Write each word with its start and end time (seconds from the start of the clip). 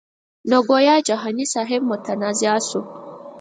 نو 0.49 0.57
ګویا 0.69 0.95
جهاني 1.07 1.45
صاحب 1.53 1.81
متنازعه 1.89 2.59
شو. 2.67 2.81